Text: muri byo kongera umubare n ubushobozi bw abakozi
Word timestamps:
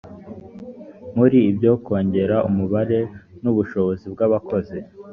muri 1.17 1.39
byo 1.57 1.73
kongera 1.85 2.37
umubare 2.49 2.99
n 3.41 3.43
ubushobozi 3.51 4.05
bw 4.13 4.19
abakozi 4.27 4.77